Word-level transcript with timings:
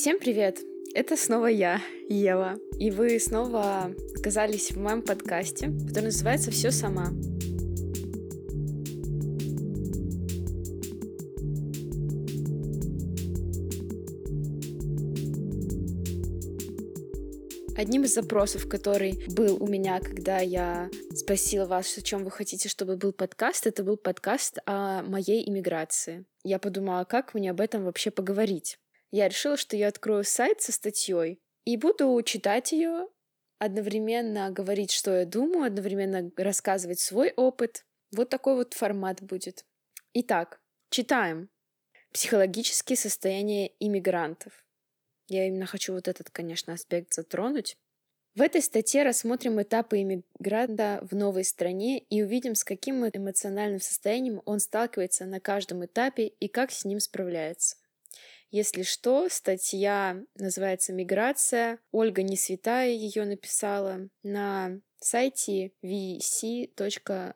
Всем 0.00 0.18
привет! 0.18 0.60
Это 0.94 1.14
снова 1.14 1.44
я, 1.44 1.82
Ева. 2.08 2.56
И 2.78 2.90
вы 2.90 3.20
снова 3.20 3.94
оказались 4.18 4.70
в 4.70 4.78
моем 4.78 5.02
подкасте, 5.02 5.70
который 5.88 6.06
называется 6.06 6.50
«Все 6.50 6.70
сама». 6.70 7.08
Одним 17.76 18.04
из 18.04 18.14
запросов, 18.14 18.66
который 18.70 19.22
был 19.28 19.62
у 19.62 19.66
меня, 19.66 20.00
когда 20.00 20.38
я 20.38 20.88
спросила 21.14 21.66
вас, 21.66 21.98
о 21.98 22.00
чем 22.00 22.24
вы 22.24 22.30
хотите, 22.30 22.70
чтобы 22.70 22.96
был 22.96 23.12
подкаст, 23.12 23.66
это 23.66 23.84
был 23.84 23.98
подкаст 23.98 24.60
о 24.64 25.02
моей 25.02 25.46
иммиграции. 25.46 26.24
Я 26.42 26.58
подумала, 26.58 27.04
как 27.04 27.34
мне 27.34 27.50
об 27.50 27.60
этом 27.60 27.84
вообще 27.84 28.10
поговорить. 28.10 28.78
Я 29.10 29.28
решила, 29.28 29.56
что 29.56 29.76
я 29.76 29.88
открою 29.88 30.24
сайт 30.24 30.60
со 30.60 30.72
статьей 30.72 31.40
и 31.64 31.76
буду 31.76 32.20
читать 32.22 32.72
ее, 32.72 33.08
одновременно 33.58 34.50
говорить, 34.50 34.90
что 34.92 35.18
я 35.18 35.24
думаю, 35.24 35.66
одновременно 35.66 36.30
рассказывать 36.36 37.00
свой 37.00 37.32
опыт. 37.36 37.84
Вот 38.12 38.28
такой 38.28 38.54
вот 38.54 38.74
формат 38.74 39.22
будет. 39.22 39.64
Итак, 40.14 40.60
читаем. 40.90 41.50
Психологические 42.12 42.96
состояния 42.96 43.70
иммигрантов. 43.78 44.64
Я 45.28 45.46
именно 45.46 45.66
хочу 45.66 45.92
вот 45.92 46.08
этот, 46.08 46.30
конечно, 46.30 46.72
аспект 46.72 47.14
затронуть. 47.14 47.76
В 48.34 48.42
этой 48.42 48.62
статье 48.62 49.02
рассмотрим 49.02 49.60
этапы 49.60 50.02
иммигранта 50.02 51.00
в 51.02 51.14
новой 51.14 51.44
стране 51.44 51.98
и 51.98 52.22
увидим, 52.22 52.54
с 52.54 52.64
каким 52.64 53.06
эмоциональным 53.06 53.80
состоянием 53.80 54.40
он 54.44 54.60
сталкивается 54.60 55.26
на 55.26 55.40
каждом 55.40 55.84
этапе 55.84 56.26
и 56.26 56.48
как 56.48 56.70
с 56.70 56.84
ним 56.84 57.00
справляется. 57.00 57.76
Если 58.50 58.82
что, 58.82 59.28
статья 59.28 60.24
называется 60.34 60.92
«Миграция». 60.92 61.78
Ольга 61.92 62.24
Несвятая 62.24 62.90
ее 62.90 63.24
написала 63.24 64.08
на 64.24 64.80
сайте 64.98 65.70
vc.ru. 65.84 67.34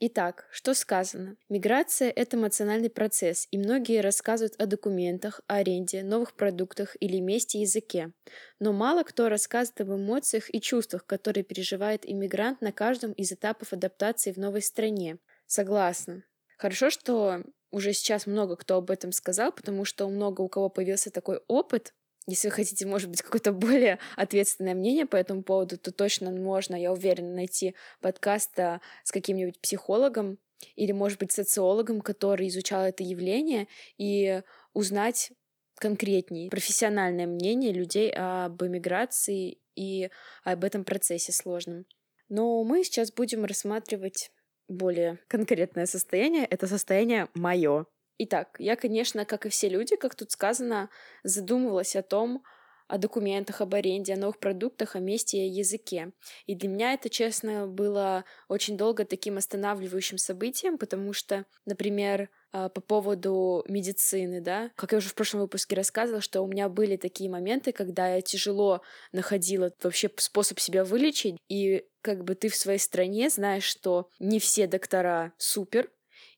Итак, 0.00 0.48
что 0.50 0.74
сказано? 0.74 1.36
Миграция— 1.48 2.10
это 2.16 2.36
эмоциональный 2.36 2.90
процесс, 2.90 3.46
и 3.52 3.58
многие 3.58 4.00
рассказывают 4.00 4.60
о 4.60 4.66
документах, 4.66 5.40
аренде, 5.46 6.02
новых 6.02 6.34
продуктах 6.34 6.96
или 6.98 7.20
месте 7.20 7.60
языке. 7.60 8.10
Но 8.58 8.72
мало 8.72 9.04
кто 9.04 9.28
рассказывает 9.28 9.82
об 9.82 9.90
эмоциях 9.92 10.52
и 10.52 10.60
чувствах, 10.60 11.06
которые 11.06 11.44
переживает 11.44 12.10
иммигрант 12.10 12.60
на 12.60 12.72
каждом 12.72 13.12
из 13.12 13.30
этапов 13.30 13.72
адаптации 13.72 14.32
в 14.32 14.38
новой 14.38 14.62
стране. 14.62 15.18
Согласна. 15.46 16.24
Хорошо, 16.58 16.90
что 16.90 17.42
уже 17.70 17.92
сейчас 17.92 18.26
много 18.26 18.56
кто 18.56 18.76
об 18.76 18.90
этом 18.90 19.12
сказал, 19.12 19.52
потому 19.52 19.84
что 19.84 20.08
много 20.08 20.42
у 20.42 20.48
кого 20.48 20.68
появился 20.68 21.10
такой 21.10 21.40
опыт, 21.48 21.92
если 22.26 22.48
вы 22.48 22.54
хотите, 22.54 22.86
может 22.86 23.10
быть, 23.10 23.22
какое-то 23.22 23.52
более 23.52 23.98
ответственное 24.16 24.74
мнение 24.74 25.06
по 25.06 25.16
этому 25.16 25.42
поводу, 25.42 25.76
то 25.76 25.92
точно 25.92 26.30
можно, 26.30 26.74
я 26.74 26.92
уверена, 26.92 27.34
найти 27.34 27.74
подкаст 28.00 28.58
а, 28.58 28.80
с 29.02 29.12
каким-нибудь 29.12 29.60
психологом 29.60 30.38
или, 30.76 30.92
может 30.92 31.18
быть, 31.18 31.32
социологом, 31.32 32.00
который 32.00 32.48
изучал 32.48 32.84
это 32.84 33.02
явление, 33.02 33.68
и 33.98 34.42
узнать 34.72 35.32
конкретнее 35.76 36.50
профессиональное 36.50 37.26
мнение 37.26 37.72
людей 37.72 38.10
об 38.12 38.62
эмиграции 38.62 39.58
и 39.74 40.08
об 40.44 40.64
этом 40.64 40.84
процессе 40.84 41.32
сложном. 41.32 41.84
Но 42.28 42.62
мы 42.64 42.84
сейчас 42.84 43.12
будем 43.12 43.44
рассматривать 43.44 44.30
более 44.68 45.18
конкретное 45.28 45.86
состояние. 45.86 46.44
Это 46.44 46.66
состояние 46.66 47.28
мое. 47.34 47.86
Итак, 48.18 48.56
я, 48.58 48.76
конечно, 48.76 49.24
как 49.24 49.46
и 49.46 49.48
все 49.48 49.68
люди, 49.68 49.96
как 49.96 50.14
тут 50.14 50.30
сказано, 50.30 50.88
задумывалась 51.24 51.96
о 51.96 52.02
том, 52.02 52.44
о 52.86 52.98
документах, 52.98 53.60
об 53.60 53.74
аренде, 53.74 54.14
о 54.14 54.18
новых 54.18 54.38
продуктах, 54.38 54.94
о 54.94 55.00
месте 55.00 55.38
и 55.38 55.48
о 55.48 55.58
языке. 55.58 56.12
И 56.46 56.54
для 56.54 56.68
меня 56.68 56.92
это, 56.92 57.08
честно, 57.08 57.66
было 57.66 58.24
очень 58.48 58.76
долго 58.76 59.04
таким 59.04 59.36
останавливающим 59.36 60.18
событием, 60.18 60.78
потому 60.78 61.12
что, 61.12 61.46
например, 61.64 62.28
по 62.54 62.80
поводу 62.80 63.64
медицины, 63.68 64.40
да, 64.40 64.70
как 64.76 64.92
я 64.92 64.98
уже 64.98 65.08
в 65.08 65.14
прошлом 65.14 65.40
выпуске 65.40 65.74
рассказывала, 65.74 66.20
что 66.20 66.40
у 66.40 66.46
меня 66.46 66.68
были 66.68 66.96
такие 66.96 67.28
моменты, 67.28 67.72
когда 67.72 68.14
я 68.14 68.20
тяжело 68.20 68.80
находила 69.12 69.72
вообще 69.82 70.08
способ 70.16 70.60
себя 70.60 70.84
вылечить, 70.84 71.36
и 71.48 71.84
как 72.00 72.22
бы 72.22 72.36
ты 72.36 72.48
в 72.48 72.56
своей 72.56 72.78
стране 72.78 73.28
знаешь, 73.28 73.64
что 73.64 74.08
не 74.20 74.38
все 74.38 74.68
доктора 74.68 75.32
супер, 75.36 75.90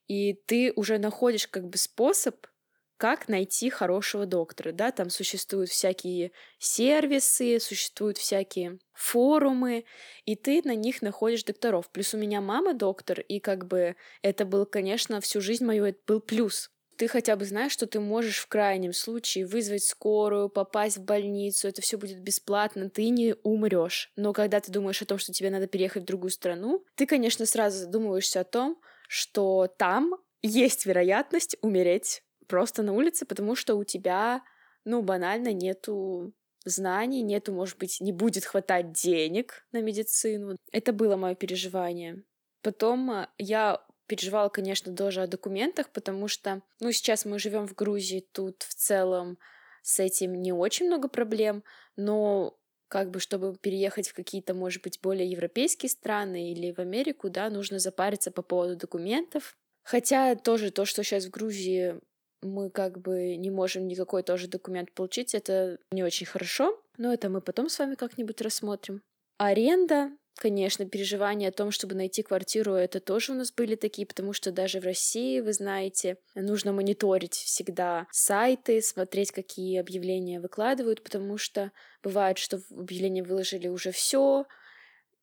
и 0.09 0.33
ты 0.33 0.73
уже 0.75 0.99
находишь 0.99 1.49
как 1.49 1.69
бы 1.69 1.77
способ, 1.77 2.47
как 2.97 3.29
найти 3.29 3.71
хорошего 3.71 4.27
доктора, 4.27 4.73
да, 4.73 4.91
там 4.91 5.11
существуют 5.11 5.71
всякие 5.71 6.33
сервисы, 6.59 7.61
существуют 7.61 8.19
всякие 8.19 8.79
форумы, 8.93 9.85
и 10.25 10.37
ты 10.37 10.63
на 10.65 10.75
них 10.75 11.03
находишь 11.03 11.45
докторов. 11.45 11.91
Плюс 11.91 12.15
у 12.15 12.19
меня 12.19 12.41
мама 12.41 12.75
доктор, 12.75 13.21
и 13.21 13.41
как 13.41 13.67
бы 13.67 13.97
это 14.23 14.45
был, 14.45 14.67
конечно, 14.67 15.21
всю 15.21 15.41
жизнь 15.41 15.65
мою, 15.65 15.85
это 15.85 15.99
был 16.07 16.21
плюс. 16.21 16.71
Ты 16.97 17.09
хотя 17.09 17.37
бы 17.37 17.45
знаешь, 17.45 17.73
что 17.73 17.87
ты 17.87 18.01
можешь 18.01 18.39
в 18.39 18.49
крайнем 18.49 18.95
случае 18.95 19.47
вызвать 19.47 19.85
скорую, 19.85 20.49
попасть 20.49 20.97
в 20.97 21.05
больницу, 21.05 21.69
это 21.69 21.83
все 21.83 21.99
будет 21.99 22.21
бесплатно, 22.21 22.89
ты 22.89 23.11
не 23.11 23.35
умрешь. 23.43 24.11
Но 24.17 24.33
когда 24.33 24.61
ты 24.61 24.73
думаешь 24.73 25.03
о 25.03 25.07
том, 25.07 25.19
что 25.19 25.33
тебе 25.33 25.51
надо 25.51 25.67
переехать 25.67 26.05
в 26.05 26.07
другую 26.07 26.31
страну, 26.31 26.85
ты, 26.95 27.05
конечно, 27.07 27.45
сразу 27.45 27.79
задумываешься 27.81 28.41
о 28.41 28.45
том, 28.45 28.81
что 29.09 29.69
там 29.79 30.15
есть 30.43 30.87
вероятность 30.87 31.57
умереть 31.61 32.23
просто 32.47 32.83
на 32.83 32.93
улице, 32.93 33.27
потому 33.27 33.55
что 33.55 33.75
у 33.77 33.85
тебя, 33.85 34.43
ну, 34.85 35.03
банально 35.03 35.53
нету 35.53 36.33
знаний, 36.65 37.23
нету, 37.23 37.53
может 37.53 37.79
быть, 37.79 38.01
не 38.01 38.13
будет 38.13 38.45
хватать 38.45 38.93
денег 38.93 39.67
на 39.73 39.81
медицину. 39.81 40.57
Это 40.73 40.93
было 40.93 41.17
мое 41.17 41.35
переживание. 41.35 42.25
Потом 42.63 43.11
а, 43.11 43.31
я 43.39 43.85
переживала, 44.07 44.49
конечно, 44.49 44.95
тоже 44.95 45.23
о 45.23 45.27
документах, 45.27 45.91
потому 45.91 46.29
что, 46.29 46.63
ну, 46.81 46.93
сейчас 46.93 47.25
мы 47.25 47.39
живем 47.39 47.67
в 47.67 47.75
Грузии, 47.75 48.27
тут 48.33 48.63
в 48.63 48.75
целом 48.75 49.39
с 49.83 50.01
этим 50.01 50.35
не 50.35 50.53
очень 50.53 50.87
много 50.87 51.09
проблем, 51.09 51.63
но 51.97 52.59
как 52.89 53.11
бы, 53.11 53.21
чтобы 53.21 53.57
переехать 53.57 54.09
в 54.09 54.15
какие-то, 54.15 54.55
может 54.55 54.83
быть, 54.83 55.01
более 55.03 55.29
европейские 55.29 55.91
страны 55.91 56.53
или 56.53 56.73
в 56.73 56.79
Америку, 56.79 57.31
да, 57.31 57.51
нужно 57.51 57.79
запариться 57.79 58.31
по 58.31 58.43
поводу 58.43 58.77
документов. 58.77 59.57
Хотя 59.83 60.35
тоже 60.35 60.71
то, 60.71 60.85
что 60.85 61.03
сейчас 61.03 61.27
в 61.27 61.31
Грузии 61.31 62.01
мы 62.43 62.71
как 62.71 62.99
бы 63.01 63.37
не 63.37 63.51
можем 63.51 63.87
никакой 63.87 64.23
тоже 64.23 64.49
документ 64.49 64.93
получить, 64.93 65.35
это 65.35 65.79
не 65.91 66.03
очень 66.03 66.27
хорошо, 66.27 66.81
но 66.97 67.13
это 67.13 67.29
мы 67.29 67.41
потом 67.41 67.69
с 67.69 67.79
вами 67.79 67.95
как-нибудь 67.95 68.41
рассмотрим. 68.41 69.03
Аренда, 69.39 70.11
конечно, 70.37 70.87
переживания 70.87 71.49
о 71.49 71.53
том, 71.53 71.71
чтобы 71.71 71.95
найти 71.95 72.23
квартиру, 72.23 72.75
это 72.75 73.01
тоже 73.01 73.33
у 73.33 73.35
нас 73.35 73.53
были 73.53 73.75
такие, 73.75 74.07
потому 74.07 74.33
что 74.33 74.51
даже 74.51 74.81
в 74.81 74.85
России, 74.85 75.41
вы 75.41 75.53
знаете, 75.53 76.19
нужно 76.35 76.73
мониторить 76.73 77.35
всегда 77.35 78.07
сайты, 78.11 78.81
смотреть, 78.81 79.33
какие 79.33 79.79
объявления 79.79 80.41
выкладывают, 80.41 81.03
потому 81.03 81.39
что 81.39 81.73
бывает, 82.03 82.39
что 82.39 82.61
объявления 82.71 83.23
выложили 83.23 83.69
уже 83.69 83.91
все, 83.93 84.47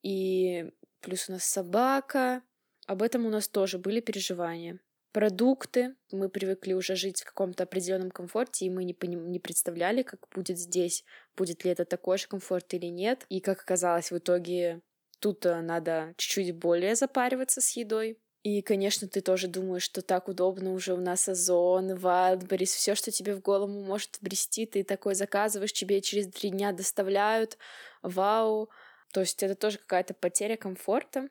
и 0.02 0.72
плюс 1.02 1.30
у 1.30 1.34
нас 1.34 1.44
собака. 1.44 2.42
Об 2.86 3.02
этом 3.02 3.26
у 3.26 3.30
нас 3.30 3.48
тоже 3.48 3.78
были 3.78 4.02
переживания 4.02 4.80
продукты. 5.14 5.96
Мы 6.12 6.28
привыкли 6.28 6.74
уже 6.74 6.96
жить 6.96 7.22
в 7.22 7.26
каком-то 7.26 7.64
определенном 7.64 8.12
комфорте, 8.12 8.66
и 8.66 8.70
мы 8.70 8.84
не, 8.84 8.96
не 9.02 9.40
представляли, 9.40 10.02
как 10.02 10.28
будет 10.36 10.58
здесь, 10.58 11.06
будет 11.38 11.64
ли 11.64 11.72
это 11.72 11.86
такой 11.86 12.18
же 12.18 12.28
комфорт 12.28 12.74
или 12.74 12.88
нет. 12.88 13.26
И 13.30 13.40
как 13.40 13.62
оказалось, 13.62 14.12
в 14.12 14.18
итоге 14.18 14.82
тут 15.20 15.46
э, 15.46 15.62
надо 15.62 16.14
чуть-чуть 16.18 16.58
более 16.58 16.96
запариваться 16.96 17.62
с 17.62 17.78
едой. 17.78 18.20
И, 18.42 18.62
конечно, 18.62 19.08
ты 19.08 19.22
тоже 19.22 19.48
думаешь, 19.48 19.84
что 19.84 20.02
так 20.02 20.28
удобно 20.28 20.74
уже 20.74 20.94
у 20.94 20.98
нас 20.98 21.30
Озон, 21.30 21.94
Wildberries, 21.94 22.66
все, 22.66 22.94
что 22.94 23.10
тебе 23.10 23.36
в 23.36 23.40
голову 23.40 23.72
может 23.72 24.18
брести, 24.20 24.66
ты 24.66 24.84
такой 24.84 25.16
заказываешь, 25.16 25.72
тебе 25.72 26.02
через 26.02 26.28
три 26.28 26.50
дня 26.50 26.74
доставляют, 26.74 27.58
вау. 28.02 28.70
То 29.14 29.22
есть 29.22 29.42
это 29.44 29.56
тоже 29.56 29.78
какая-то 29.78 30.14
потеря 30.14 30.58
комфорта. 30.58 31.30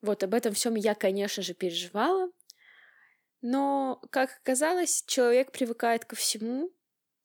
Вот 0.00 0.22
об 0.22 0.32
этом 0.32 0.54
всем 0.54 0.74
я, 0.74 0.94
конечно 0.94 1.42
же, 1.42 1.52
переживала, 1.52 2.30
но, 3.42 4.00
как 4.10 4.38
оказалось, 4.42 5.04
человек 5.06 5.50
привыкает 5.50 6.04
ко 6.04 6.14
всему. 6.16 6.72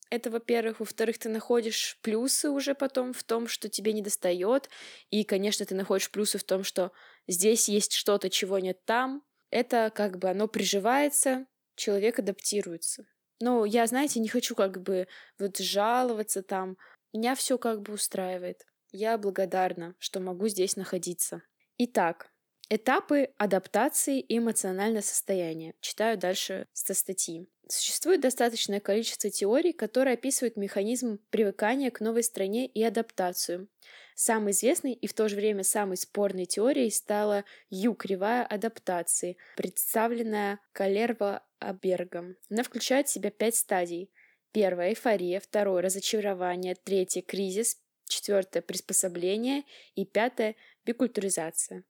Это, 0.09 0.31
во-первых. 0.31 0.79
Во-вторых, 0.79 1.19
ты 1.19 1.29
находишь 1.29 1.99
плюсы 2.01 2.49
уже 2.49 2.73
потом 2.73 3.13
в 3.13 3.23
том, 3.23 3.47
что 3.47 3.69
тебе 3.69 3.93
не 3.93 4.01
достает. 4.01 4.69
И, 5.11 5.23
конечно, 5.23 5.65
ты 5.65 5.75
находишь 5.75 6.09
плюсы 6.09 6.39
в 6.39 6.43
том, 6.43 6.63
что 6.63 6.91
здесь 7.27 7.69
есть 7.69 7.93
что-то, 7.93 8.29
чего 8.29 8.57
нет 8.57 8.83
там. 8.85 9.23
Это 9.51 9.91
как 9.93 10.17
бы 10.17 10.29
оно 10.29 10.47
приживается, 10.47 11.45
человек 11.75 12.19
адаптируется. 12.19 13.05
Но 13.39 13.65
я, 13.65 13.85
знаете, 13.85 14.19
не 14.19 14.27
хочу 14.27 14.55
как 14.55 14.81
бы 14.81 15.07
вот 15.37 15.57
жаловаться 15.57 16.41
там. 16.41 16.77
Меня 17.13 17.35
все 17.35 17.57
как 17.57 17.81
бы 17.81 17.93
устраивает. 17.93 18.65
Я 18.91 19.17
благодарна, 19.17 19.95
что 19.99 20.19
могу 20.19 20.47
здесь 20.47 20.75
находиться. 20.75 21.43
Итак, 21.77 22.31
Этапы 22.69 23.29
адаптации 23.37 24.19
и 24.19 24.39
эмоциональное 24.39 25.01
состояние. 25.01 25.73
Читаю 25.79 26.17
дальше 26.17 26.67
со 26.73 26.93
статьи. 26.93 27.47
Существует 27.69 28.19
достаточное 28.19 28.81
количество 28.81 29.29
теорий, 29.29 29.71
которые 29.71 30.15
описывают 30.15 30.57
механизм 30.57 31.19
привыкания 31.29 31.91
к 31.91 32.01
новой 32.01 32.23
стране 32.23 32.65
и 32.65 32.83
адаптацию. 32.83 33.69
Самой 34.15 34.51
известной 34.51 34.91
и 34.91 35.07
в 35.07 35.13
то 35.13 35.29
же 35.29 35.37
время 35.37 35.63
самой 35.63 35.95
спорной 35.95 36.45
теорией 36.45 36.91
стала 36.91 37.45
Ю-кривая 37.69 38.45
адаптации, 38.45 39.37
представленная 39.55 40.59
Калерво 40.73 41.45
Абергом. 41.59 42.35
Она 42.49 42.63
включает 42.63 43.07
в 43.07 43.11
себя 43.11 43.31
пять 43.31 43.55
стадий. 43.55 44.11
Первое— 44.51 44.89
эйфория, 44.89 45.39
второе— 45.39 45.81
разочарование, 45.83 46.75
третье— 46.75 47.21
кризис, 47.25 47.77
четвертое— 48.09 48.61
приспособление 48.63 49.63
и 49.95 50.03
пятое— 50.03 50.55
бикультуризация. 50.85 51.85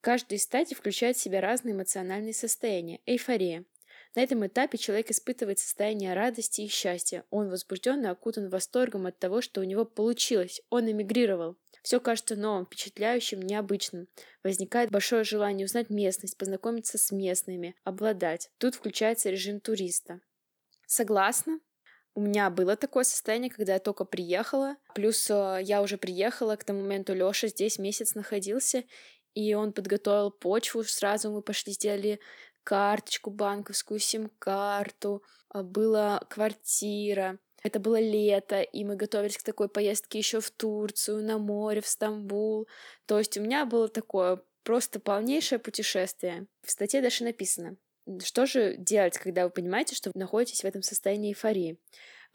Каждая 0.00 0.38
из 0.38 0.44
стадий 0.44 0.76
включает 0.76 1.16
в 1.16 1.20
себя 1.20 1.40
разные 1.40 1.74
эмоциональные 1.74 2.34
состояния. 2.34 3.00
Эйфория 3.06 3.64
на 4.14 4.22
этом 4.22 4.46
этапе 4.46 4.78
человек 4.78 5.10
испытывает 5.10 5.58
состояние 5.58 6.14
радости 6.14 6.62
и 6.62 6.68
счастья. 6.68 7.24
Он 7.30 7.50
возбужден 7.50 8.04
и 8.04 8.08
окутан 8.08 8.48
восторгом 8.48 9.06
от 9.06 9.18
того, 9.18 9.40
что 9.40 9.60
у 9.60 9.64
него 9.64 9.84
получилось. 9.84 10.62
Он 10.70 10.90
эмигрировал. 10.90 11.56
Все 11.82 12.00
кажется 12.00 12.34
новым, 12.34 12.66
впечатляющим, 12.66 13.40
необычным. 13.40 14.08
Возникает 14.42 14.90
большое 14.90 15.24
желание 15.24 15.66
узнать 15.66 15.90
местность, 15.90 16.36
познакомиться 16.36 16.98
с 16.98 17.12
местными, 17.12 17.76
обладать. 17.84 18.50
Тут 18.58 18.74
включается 18.74 19.30
режим 19.30 19.60
туриста. 19.60 20.20
Согласна? 20.86 21.60
У 22.14 22.20
меня 22.20 22.50
было 22.50 22.74
такое 22.74 23.04
состояние, 23.04 23.48
когда 23.48 23.74
я 23.74 23.78
только 23.78 24.04
приехала. 24.04 24.76
Плюс 24.96 25.30
э, 25.30 25.60
я 25.62 25.82
уже 25.82 25.98
приехала, 25.98 26.56
к 26.56 26.64
тому 26.64 26.80
моменту 26.80 27.14
Лёша 27.14 27.46
здесь 27.46 27.78
месяц 27.78 28.16
находился, 28.16 28.82
и 29.34 29.54
он 29.54 29.72
подготовил 29.72 30.30
почву. 30.30 30.84
Сразу 30.84 31.30
мы 31.30 31.42
пошли, 31.42 31.72
сделали 31.72 32.20
карточку 32.64 33.30
банковскую, 33.30 33.98
сим-карту, 33.98 35.22
а, 35.48 35.62
была 35.62 36.20
квартира. 36.28 37.38
Это 37.62 37.80
было 37.80 37.98
лето, 37.98 38.60
и 38.60 38.84
мы 38.84 38.94
готовились 38.96 39.38
к 39.38 39.42
такой 39.42 39.68
поездке 39.68 40.18
еще 40.18 40.40
в 40.40 40.50
Турцию, 40.50 41.24
на 41.24 41.38
море, 41.38 41.80
в 41.80 41.88
Стамбул. 41.88 42.68
То 43.06 43.18
есть 43.18 43.36
у 43.36 43.40
меня 43.40 43.66
было 43.66 43.88
такое 43.88 44.42
просто 44.62 45.00
полнейшее 45.00 45.58
путешествие. 45.58 46.46
В 46.62 46.70
статье 46.70 47.00
даже 47.00 47.24
написано, 47.24 47.76
что 48.22 48.46
же 48.46 48.76
делать, 48.76 49.18
когда 49.18 49.44
вы 49.44 49.50
понимаете, 49.50 49.94
что 49.94 50.10
вы 50.14 50.20
находитесь 50.20 50.62
в 50.62 50.66
этом 50.66 50.82
состоянии 50.82 51.30
эйфории? 51.30 51.78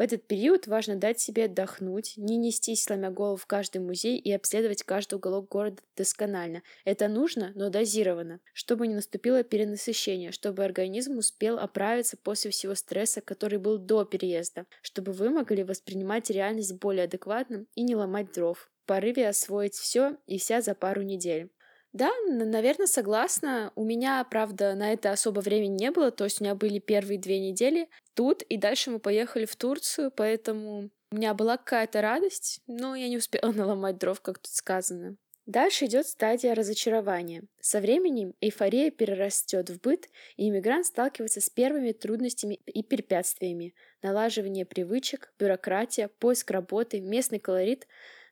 Этот 0.04 0.28
период 0.28 0.68
важно 0.68 0.98
дать 0.98 1.22
себе 1.22 1.46
отдохнуть, 1.46 2.16
не 2.18 2.36
нестись, 2.36 2.84
сломя 2.84 3.10
голову 3.10 3.38
в 3.38 3.46
каждый 3.46 3.78
музей 3.78 4.18
и 4.18 4.34
обследовать 4.34 4.84
каждый 4.84 5.14
уголок 5.14 5.48
города 5.48 5.82
досконально. 5.96 6.62
Это 6.84 7.08
нужно, 7.08 7.54
но 7.56 7.70
дозированно, 7.70 8.42
чтобы 8.52 8.88
не 8.88 8.96
наступило 8.96 9.44
перенасыщение, 9.44 10.34
чтобы 10.34 10.66
организм 10.66 11.20
успел 11.20 11.58
оправиться 11.58 12.18
после 12.18 12.52
всего 12.52 12.76
стресса, 12.76 13.22
который 13.22 13.60
был 13.60 13.78
до 13.78 14.04
переезда, 14.04 14.66
чтобы 14.82 15.14
вы 15.14 15.30
могли 15.30 15.64
воспринимать 15.64 16.30
реальность 16.30 16.74
более 16.74 17.06
адекватно 17.06 17.66
и 17.74 17.82
не 17.82 17.96
ломать 17.96 18.34
дров. 18.34 18.70
В 18.84 18.86
порыве 18.86 19.30
освоить 19.30 19.76
все 19.76 20.18
и 20.28 20.38
вся 20.38 20.60
за 20.60 20.76
пару 20.76 21.04
недель. 21.04 21.50
Да, 21.94 22.12
наверное, 22.28 22.88
согласна. 22.88 23.72
У 23.75 23.86
меня, 23.86 24.24
правда, 24.24 24.74
на 24.74 24.94
это 24.94 25.12
особо 25.12 25.42
времени 25.42 25.75
не 25.75 25.92
было, 25.92 26.10
то 26.10 26.24
есть 26.24 26.42
у 26.42 26.44
меня 26.44 26.56
были 26.56 26.80
первые 26.80 27.19
две 27.19 27.40
недели 27.40 27.88
тут, 28.16 28.42
и 28.42 28.57
дальше 28.57 28.90
мы 28.90 29.00
поехали 29.00 29.45
в 29.45 29.56
Турцию, 29.56 30.12
поэтому 30.12 30.90
у 31.12 31.16
меня 31.16 31.36
была 31.36 31.57
какая-то 31.57 32.01
радость, 32.01 32.62
но 32.66 32.95
я 32.95 33.07
не 33.07 33.18
успела 33.18 33.51
наломать 33.51 34.00
дров, 34.00 34.19
как 34.22 34.40
тут 34.40 34.51
сказано. 34.51 35.18
Дальше 35.45 35.86
идет 35.86 36.07
стадия 36.07 36.56
разочарования. 36.56 37.44
Со 37.60 37.81
временем 37.81 38.34
эйфория 38.40 38.90
перерастет 38.90 39.69
в 39.69 39.80
быт, 39.80 40.10
и 40.38 40.48
иммигрант 40.48 40.86
сталкивается 40.86 41.42
с 41.42 41.50
первыми 41.50 41.92
трудностями 41.92 42.56
и 42.66 42.81
препятствиями. 42.81 43.75
Налаживание 44.01 44.66
привычек, 44.66 45.34
бюрократия, 45.38 46.07
поиск 46.07 46.50
работы, 46.50 47.01
местный 47.01 47.40
колорит, 47.40 47.88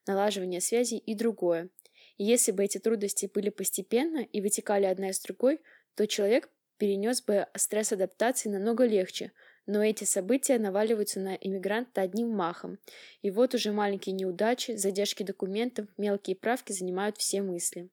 налаживание 0.08 0.62
связей 0.62 0.98
и 0.98 1.14
другое. 1.14 1.70
И 2.18 2.24
если 2.24 2.52
бы 2.52 2.64
эти 2.64 2.78
трудности 2.78 3.30
были 3.34 3.50
постепенно 3.50 4.20
и 4.20 4.42
вытекали 4.42 4.86
одна 4.86 5.10
из 5.10 5.20
другой, 5.20 5.62
то 5.96 6.08
человек 6.08 6.50
перенес 6.78 7.22
бы 7.22 7.48
стресс 7.56 7.92
адаптации 7.92 8.50
намного 8.50 8.86
легче, 8.86 9.32
но 9.68 9.84
эти 9.84 10.04
события 10.04 10.58
наваливаются 10.58 11.20
на 11.20 11.36
иммигранта 11.36 12.02
одним 12.02 12.30
махом. 12.30 12.80
И 13.22 13.30
вот 13.30 13.54
уже 13.54 13.72
маленькие 13.72 14.14
неудачи, 14.14 14.76
задержки 14.76 15.24
документов, 15.24 15.88
мелкие 15.98 16.36
правки 16.36 16.72
занимают 16.72 17.18
все 17.18 17.42
мысли. 17.42 17.90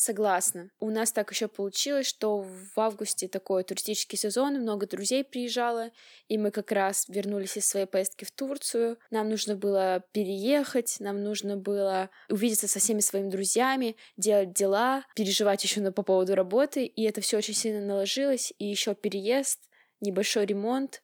Согласна. 0.00 0.70
У 0.78 0.90
нас 0.90 1.10
так 1.10 1.32
еще 1.32 1.48
получилось, 1.48 2.06
что 2.06 2.42
в 2.42 2.78
августе 2.78 3.26
такой 3.26 3.64
туристический 3.64 4.16
сезон, 4.16 4.54
много 4.54 4.86
друзей 4.86 5.24
приезжало, 5.24 5.90
и 6.28 6.38
мы 6.38 6.52
как 6.52 6.70
раз 6.70 7.08
вернулись 7.08 7.56
из 7.56 7.66
своей 7.66 7.86
поездки 7.86 8.24
в 8.24 8.30
Турцию. 8.30 8.96
Нам 9.10 9.28
нужно 9.28 9.56
было 9.56 10.04
переехать, 10.12 10.98
нам 11.00 11.24
нужно 11.24 11.56
было 11.56 12.10
увидеться 12.28 12.68
со 12.68 12.78
всеми 12.78 13.00
своими 13.00 13.28
друзьями, 13.28 13.96
делать 14.16 14.52
дела, 14.52 15.04
переживать 15.16 15.64
еще 15.64 15.90
по 15.90 16.04
поводу 16.04 16.36
работы, 16.36 16.84
и 16.84 17.02
это 17.02 17.20
все 17.20 17.38
очень 17.38 17.54
сильно 17.54 17.84
наложилось, 17.84 18.52
и 18.56 18.66
еще 18.66 18.94
переезд, 18.94 19.68
небольшой 20.00 20.46
ремонт, 20.46 21.02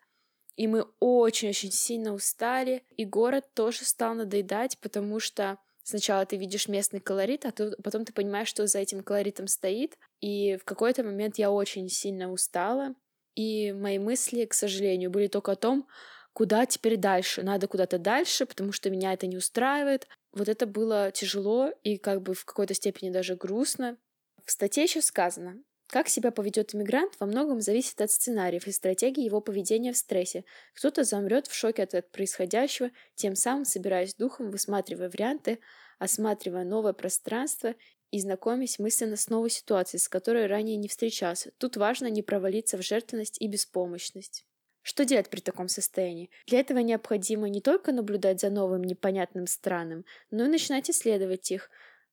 и 0.55 0.69
мы 0.69 0.87
очень-очень 1.00 1.73
сильно 1.73 2.14
устали, 2.14 2.85
и 2.97 3.05
город 3.05 3.44
тоже 3.55 3.85
стал 3.85 4.14
надоедать, 4.14 4.79
потому 4.79 5.19
что 5.19 5.58
Сначала 5.85 6.25
ты 6.25 6.37
видишь 6.37 6.67
местный 6.67 6.99
колорит, 6.99 7.45
а 7.45 7.53
потом 7.83 8.05
ты 8.05 8.13
понимаешь, 8.13 8.49
что 8.49 8.67
за 8.67 8.79
этим 8.79 9.03
колоритом 9.03 9.47
стоит. 9.47 9.97
И 10.21 10.57
в 10.57 10.65
какой-то 10.65 11.05
момент 11.05 11.39
я 11.39 11.51
очень 11.51 11.89
сильно 11.91 12.33
устала, 12.33 12.95
и 13.35 13.73
мои 13.73 13.99
мысли, 13.99 14.47
к 14.47 14.55
сожалению, 14.55 15.11
были 15.11 15.27
только 15.27 15.53
о 15.53 15.57
том, 15.57 15.87
куда 16.33 16.67
теперь 16.67 16.97
дальше. 16.97 17.43
Надо 17.43 17.69
куда-то 17.69 17.99
дальше, 17.99 18.47
потому 18.47 18.73
что 18.73 18.91
меня 18.91 19.13
это 19.13 19.27
не 19.27 19.37
устраивает. 19.37 20.09
Вот 20.33 20.49
это 20.49 20.67
было 20.67 21.11
тяжело 21.13 21.71
и 21.83 21.99
как 21.99 22.23
бы 22.23 22.35
в 22.35 22.45
какой-то 22.45 22.75
степени 22.75 23.11
даже 23.11 23.37
грустно. 23.37 23.99
В 24.45 24.51
статье 24.51 24.85
еще 24.85 25.03
сказано, 25.03 25.63
как 25.87 26.09
себя 26.09 26.31
поведет 26.31 26.75
иммигрант, 26.75 27.15
во 27.21 27.27
многом 27.27 27.61
зависит 27.61 28.01
от 28.01 28.11
сценариев 28.11 28.67
и 28.67 28.73
стратегии 28.73 29.25
его 29.25 29.41
поведения 29.41 29.93
в 29.93 29.97
стрессе. 29.97 30.45
Кто-то 30.75 31.05
замрет 31.05 31.47
в 31.47 31.55
шоке 31.55 31.83
от 31.83 32.11
происходящего, 32.11 32.91
тем 33.15 33.37
самым 33.37 33.65
собираясь 33.65 34.15
духом, 34.15 34.51
высматривая 34.51 35.11
варианты, 35.11 35.61
осматривая 35.99 36.65
новое 36.65 36.93
пространство 36.93 37.75
и 38.11 38.21
знакомясь 38.21 38.79
мысленно 38.79 39.17
с 39.17 39.29
новой 39.29 39.51
ситуацией, 39.51 40.01
с 40.01 40.09
которой 40.09 40.47
ранее 40.47 40.77
не 40.77 40.89
встречался. 40.89 41.53
Тут 41.59 41.77
важно 41.77 42.07
не 42.07 42.23
провалиться 42.23 42.77
в 42.77 42.83
жертвенность 42.83 43.41
и 43.41 43.49
беспомощность. 43.49 44.47
Что 44.83 45.05
делать 45.05 45.31
при 45.31 45.41
таком 45.41 45.69
состоянии? 45.69 46.31
Для 46.47 46.61
этого 46.61 46.79
необходимо 46.79 47.49
не 47.49 47.61
только 47.61 47.91
наблюдать 47.91 48.41
за 48.41 48.51
новым 48.51 48.85
непонятным 48.85 49.47
странам, 49.47 50.05
но 50.31 50.45
и 50.45 50.49
начинать 50.49 50.91
исследовать 50.91 51.50
их, 51.50 51.71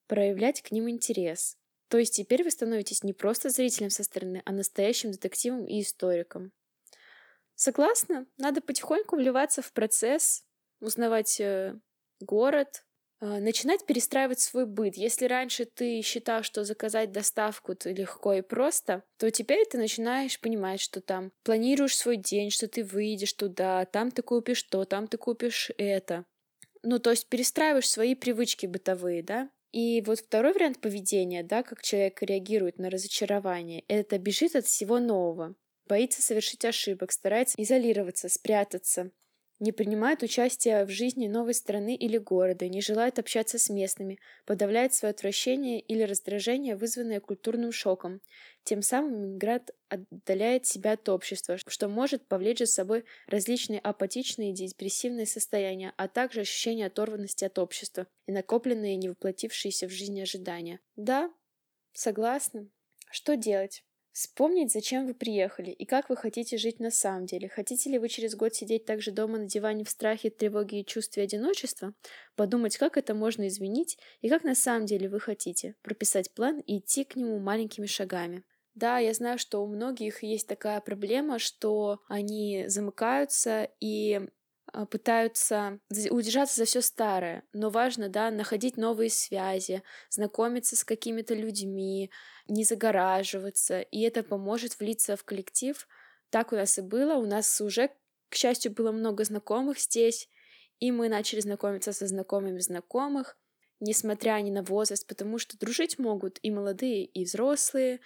проявлять 0.08 0.62
к 0.62 0.72
ним 0.72 0.90
интерес. 0.90 1.58
То 1.92 1.98
есть 1.98 2.16
теперь 2.16 2.46
вы 2.46 2.52
становитесь 2.52 3.04
не 3.04 3.12
просто 3.12 3.50
зрителем 3.50 3.90
со 3.90 4.06
стороны, 4.06 4.42
а 4.46 4.54
настоящим 4.54 5.12
детективом 5.12 5.66
и 5.66 5.82
историком. 5.82 6.54
Согласна? 7.56 8.28
Надо 8.38 8.62
потихоньку 8.62 9.18
вливаться 9.18 9.62
в 9.62 9.74
процесс, 9.74 10.46
узнавать 10.80 11.42
э, 11.42 11.78
город, 12.22 12.86
э, 13.20 13.40
начинать 13.42 13.86
перестраивать 13.86 14.40
свой 14.40 14.66
быт. 14.66 14.96
Если 14.96 15.26
раньше 15.26 15.66
ты 15.66 16.02
считал, 16.02 16.44
что 16.44 16.64
заказать 16.64 17.12
доставку 17.12 17.76
то 17.76 17.92
легко 17.92 18.36
и 18.36 18.42
просто, 18.42 19.04
то 19.18 19.30
теперь 19.30 19.68
ты 19.68 19.78
начинаешь 19.78 20.40
понимать, 20.40 20.80
что 20.80 21.02
там 21.02 21.34
планируешь 21.44 21.98
свой 21.98 22.16
день, 22.16 22.52
что 22.52 22.70
ты 22.70 22.86
выйдешь 22.86 23.34
туда, 23.34 23.84
там 23.84 24.12
ты 24.12 24.22
купишь 24.22 24.64
то, 24.64 24.86
там 24.86 25.10
ты 25.10 25.18
купишь 25.18 25.72
это. 25.78 26.24
Ну, 26.84 27.00
то 27.00 27.10
есть 27.10 27.28
перестраиваешь 27.28 27.90
свои 27.90 28.16
привычки 28.16 28.66
бытовые, 28.66 29.24
да? 29.24 29.50
И 29.72 30.02
вот 30.02 30.20
второй 30.20 30.54
вариант 30.54 30.80
поведения, 30.82 31.44
да, 31.44 31.64
как 31.64 31.82
человек 31.82 32.22
реагирует 32.22 32.78
на 32.78 32.90
разочарование, 32.90 33.84
это 33.88 34.18
бежит 34.18 34.56
от 34.56 34.66
всего 34.66 35.00
нового, 35.00 35.56
боится 35.88 36.22
совершить 36.22 36.66
ошибок, 36.66 37.12
старается 37.12 37.56
изолироваться, 37.58 38.28
спрятаться, 38.28 39.12
не 39.62 39.72
принимает 39.72 40.24
участия 40.24 40.84
в 40.86 40.90
жизни 40.90 41.28
новой 41.28 41.54
страны 41.54 41.96
или 41.96 42.18
города, 42.18 42.68
не 42.68 42.82
желает 42.82 43.20
общаться 43.20 43.58
с 43.58 43.70
местными, 43.70 44.20
подавляет 44.46 44.94
свое 44.94 45.12
отвращение 45.12 45.80
или 45.80 46.04
раздражение, 46.04 46.76
вызванное 46.76 47.22
культурным 47.22 47.72
шоком. 47.72 48.22
Тем 48.64 48.82
самым 48.82 49.26
иммигрант 49.26 49.72
отдаляет 49.90 50.66
себя 50.66 50.94
от 50.94 51.08
общества, 51.10 51.58
что 51.66 51.88
может 51.88 52.28
повлечь 52.28 52.60
за 52.60 52.66
собой 52.66 53.06
различные 53.28 53.80
апатичные 53.80 54.52
и 54.52 54.54
депрессивные 54.54 55.26
состояния, 55.26 55.94
а 55.98 56.08
также 56.10 56.42
ощущение 56.42 56.88
оторванности 56.88 57.46
от 57.46 57.58
общества 57.60 58.08
и 58.28 58.32
накопленные 58.34 58.98
невоплотившиеся 58.98 59.88
в 59.88 59.92
жизни 59.92 60.22
ожидания. 60.22 60.80
Да, 60.96 61.34
согласна. 61.94 62.70
Что 63.12 63.36
делать? 63.38 63.86
Вспомнить, 64.14 64.74
зачем 64.74 65.08
вы 65.08 65.14
приехали 65.14 65.72
и 65.72 65.86
как 65.86 66.10
вы 66.10 66.18
хотите 66.18 66.58
жить 66.58 66.80
на 66.80 66.92
самом 66.92 67.26
деле. 67.26 67.48
Хотите 67.48 67.90
ли 67.90 67.98
вы 67.98 68.10
через 68.10 68.36
год 68.36 68.54
сидеть 68.54 68.86
также 68.86 69.12
дома 69.12 69.38
на 69.38 69.46
диване 69.46 69.86
в 69.86 69.90
страхе, 69.90 70.30
тревоге 70.30 70.82
и 70.82 70.86
чувстве 70.86 71.24
одиночества? 71.24 71.94
Подумать, 72.36 72.78
как 72.78 72.98
это 72.98 73.14
можно 73.14 73.48
изменить 73.48 73.98
и 74.20 74.28
как 74.28 74.44
на 74.44 74.54
самом 74.54 74.86
деле 74.86 75.08
вы 75.08 75.22
хотите. 75.22 75.76
Прописать 75.82 76.34
план 76.34 76.60
и 76.60 76.80
идти 76.80 77.06
к 77.06 77.16
нему 77.16 77.40
маленькими 77.40 77.86
шагами. 77.86 78.44
Да, 78.76 79.00
я 79.00 79.14
знаю, 79.14 79.38
что 79.38 79.64
у 79.64 79.68
многих 79.68 80.24
есть 80.24 80.48
такая 80.48 80.82
проблема, 80.82 81.40
что 81.40 82.00
они 82.08 82.66
замыкаются 82.68 83.70
и 83.80 84.22
пытаются 84.90 85.80
удержаться 86.10 86.58
за 86.58 86.66
все 86.66 86.82
старое, 86.82 87.44
но 87.54 87.70
важно, 87.70 88.10
да, 88.10 88.32
находить 88.32 88.78
новые 88.78 89.10
связи, 89.10 89.84
знакомиться 90.10 90.76
с 90.76 90.84
какими-то 90.84 91.34
людьми, 91.34 92.12
не 92.48 92.64
загораживаться, 92.64 93.82
и 93.82 94.02
это 94.02 94.24
поможет 94.24 94.80
влиться 94.80 95.16
в 95.16 95.24
коллектив. 95.24 95.88
Так 96.30 96.54
у 96.54 96.56
нас 96.56 96.78
и 96.78 96.82
было, 96.82 97.16
у 97.16 97.26
нас 97.26 97.60
уже, 97.62 97.90
к 98.30 98.36
счастью, 98.36 98.72
было 98.72 98.92
много 98.92 99.24
знакомых 99.24 99.80
здесь, 99.80 100.30
и 100.80 100.92
мы 100.92 101.10
начали 101.10 101.42
знакомиться 101.42 101.94
со 101.94 102.08
знакомыми 102.08 102.60
знакомых, 102.60 103.38
несмотря 103.80 104.40
ни 104.42 104.52
на 104.52 104.64
возраст, 104.64 105.06
потому 105.08 105.38
что 105.38 105.58
дружить 105.58 106.00
могут 106.00 106.40
и 106.42 106.52
молодые, 106.52 107.06
и 107.06 107.26
взрослые, 107.26 108.00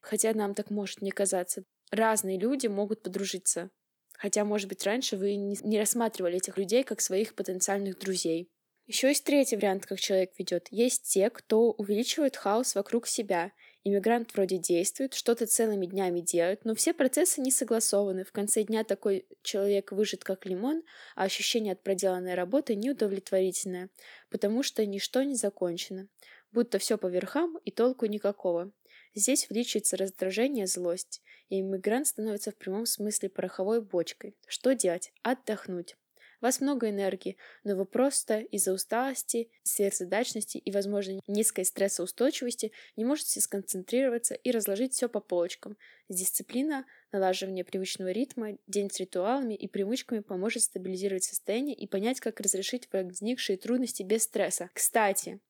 хотя 0.00 0.32
нам 0.34 0.54
так 0.54 0.70
может 0.70 1.00
не 1.00 1.10
казаться. 1.10 1.64
Разные 1.90 2.38
люди 2.38 2.66
могут 2.66 3.02
подружиться 3.02 3.70
Хотя, 4.18 4.44
может 4.44 4.68
быть, 4.68 4.84
раньше 4.84 5.16
вы 5.16 5.36
не 5.36 5.78
рассматривали 5.78 6.36
этих 6.36 6.58
людей 6.58 6.82
как 6.82 7.00
своих 7.00 7.34
потенциальных 7.34 7.98
друзей. 7.98 8.50
Еще 8.86 9.08
есть 9.08 9.24
третий 9.24 9.56
вариант, 9.56 9.86
как 9.86 10.00
человек 10.00 10.32
ведет. 10.38 10.68
Есть 10.70 11.04
те, 11.12 11.30
кто 11.30 11.72
увеличивает 11.72 12.36
хаос 12.36 12.74
вокруг 12.74 13.06
себя. 13.06 13.52
Иммигрант 13.84 14.34
вроде 14.34 14.58
действует, 14.58 15.14
что-то 15.14 15.46
целыми 15.46 15.86
днями 15.86 16.20
делает, 16.20 16.64
но 16.64 16.74
все 16.74 16.92
процессы 16.92 17.40
не 17.40 17.50
согласованы. 17.50 18.24
В 18.24 18.32
конце 18.32 18.64
дня 18.64 18.84
такой 18.84 19.26
человек 19.42 19.92
выжит 19.92 20.24
как 20.24 20.46
лимон, 20.46 20.82
а 21.14 21.24
ощущение 21.24 21.74
от 21.74 21.82
проделанной 21.82 22.34
работы 22.34 22.74
неудовлетворительное, 22.74 23.90
потому 24.30 24.62
что 24.62 24.84
ничто 24.84 25.22
не 25.22 25.36
закончено. 25.36 26.08
Будто 26.50 26.78
все 26.78 26.98
по 26.98 27.06
верхам 27.06 27.58
и 27.64 27.70
толку 27.70 28.06
никакого. 28.06 28.72
Здесь 29.14 29.48
увеличивается 29.50 29.96
раздражение, 29.96 30.66
злость, 30.66 31.22
и 31.48 31.60
иммигрант 31.60 32.06
становится 32.06 32.50
в 32.50 32.56
прямом 32.56 32.86
смысле 32.86 33.28
пороховой 33.28 33.80
бочкой. 33.80 34.36
Что 34.46 34.74
делать? 34.74 35.12
Отдохнуть. 35.22 35.96
У 36.40 36.44
вас 36.44 36.60
много 36.60 36.88
энергии, 36.88 37.36
но 37.64 37.74
вы 37.74 37.84
просто 37.84 38.38
из-за 38.38 38.72
усталости, 38.72 39.50
сверхзадачности 39.64 40.58
и, 40.58 40.70
возможно, 40.70 41.20
низкой 41.26 41.64
стрессоустойчивости 41.64 42.70
не 42.94 43.04
можете 43.04 43.40
сконцентрироваться 43.40 44.34
и 44.34 44.52
разложить 44.52 44.92
все 44.92 45.08
по 45.08 45.18
полочкам. 45.18 45.76
Дисциплина, 46.08 46.86
налаживание 47.10 47.64
привычного 47.64 48.10
ритма, 48.10 48.56
день 48.68 48.88
с 48.88 49.00
ритуалами 49.00 49.54
и 49.54 49.66
привычками 49.66 50.20
поможет 50.20 50.62
стабилизировать 50.62 51.24
состояние 51.24 51.74
и 51.74 51.88
понять, 51.88 52.20
как 52.20 52.38
разрешить 52.38 52.88
возникшие 52.92 53.58
трудности 53.58 54.04
без 54.04 54.22
стресса. 54.22 54.70
Кстати, 54.74 55.40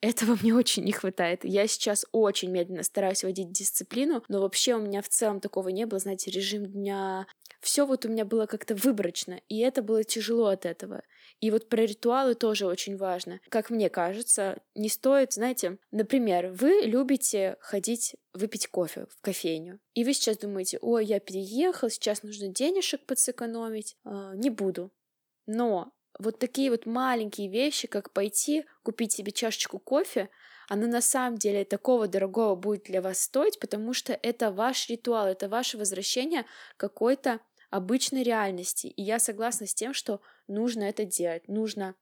этого 0.00 0.36
мне 0.40 0.54
очень 0.54 0.84
не 0.84 0.92
хватает. 0.92 1.44
Я 1.44 1.66
сейчас 1.66 2.06
очень 2.12 2.50
медленно 2.50 2.82
стараюсь 2.82 3.22
вводить 3.22 3.52
дисциплину, 3.52 4.22
но 4.28 4.40
вообще 4.40 4.74
у 4.74 4.80
меня 4.80 5.02
в 5.02 5.08
целом 5.08 5.40
такого 5.40 5.68
не 5.68 5.86
было, 5.86 5.98
знаете, 5.98 6.30
режим 6.30 6.66
дня. 6.66 7.26
Все 7.60 7.84
вот 7.84 8.06
у 8.06 8.08
меня 8.08 8.24
было 8.24 8.46
как-то 8.46 8.74
выборочно, 8.74 9.40
и 9.48 9.58
это 9.58 9.82
было 9.82 10.02
тяжело 10.02 10.46
от 10.46 10.64
этого. 10.64 11.02
И 11.40 11.50
вот 11.50 11.68
про 11.68 11.82
ритуалы 11.82 12.34
тоже 12.34 12.66
очень 12.66 12.96
важно. 12.96 13.40
Как 13.50 13.68
мне 13.68 13.90
кажется, 13.90 14.62
не 14.74 14.88
стоит, 14.88 15.34
знаете, 15.34 15.78
например, 15.90 16.52
вы 16.52 16.80
любите 16.84 17.56
ходить 17.60 18.16
выпить 18.32 18.68
кофе 18.68 19.06
в 19.10 19.20
кофейню, 19.20 19.80
и 19.94 20.04
вы 20.04 20.14
сейчас 20.14 20.38
думаете, 20.38 20.78
ой, 20.80 21.04
я 21.04 21.20
переехал, 21.20 21.90
сейчас 21.90 22.22
нужно 22.22 22.48
денежек 22.48 23.04
подсэкономить, 23.04 23.96
а, 24.04 24.34
не 24.36 24.48
буду. 24.48 24.90
Но 25.46 25.92
вот 26.20 26.38
такие 26.38 26.70
вот 26.70 26.86
маленькие 26.86 27.48
вещи, 27.48 27.88
как 27.88 28.12
пойти 28.12 28.64
купить 28.82 29.12
себе 29.12 29.32
чашечку 29.32 29.78
кофе, 29.78 30.28
она 30.68 30.86
на 30.86 31.00
самом 31.00 31.38
деле 31.38 31.64
такого 31.64 32.06
дорогого 32.06 32.54
будет 32.54 32.84
для 32.84 33.02
вас 33.02 33.22
стоить, 33.22 33.58
потому 33.58 33.92
что 33.92 34.12
это 34.12 34.52
ваш 34.52 34.88
ритуал, 34.88 35.26
это 35.26 35.48
ваше 35.48 35.78
возвращение 35.78 36.44
какой-то 36.76 37.40
обычной 37.70 38.22
реальности. 38.22 38.88
И 38.88 39.02
я 39.02 39.18
согласна 39.18 39.66
с 39.66 39.74
тем, 39.74 39.94
что 39.94 40.20
нужно 40.46 40.84
это 40.84 41.04
делать. 41.04 41.48
Нужно 41.48 41.94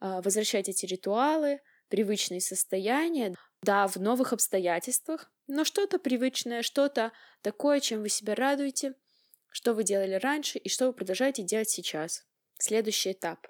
э, 0.00 0.20
возвращать 0.22 0.68
эти 0.68 0.86
ритуалы, 0.86 1.60
привычные 1.88 2.40
состояния, 2.40 3.34
да, 3.62 3.86
в 3.86 3.96
новых 3.96 4.32
обстоятельствах, 4.32 5.30
но 5.46 5.64
что-то 5.64 5.98
привычное, 5.98 6.62
что-то 6.62 7.12
такое, 7.42 7.80
чем 7.80 8.00
вы 8.00 8.08
себя 8.08 8.34
радуете, 8.34 8.94
что 9.50 9.74
вы 9.74 9.84
делали 9.84 10.14
раньше 10.14 10.58
и 10.58 10.68
что 10.68 10.86
вы 10.86 10.92
продолжаете 10.94 11.42
делать 11.42 11.68
сейчас. 11.68 12.24
Следующий 12.58 13.12
этап 13.12 13.46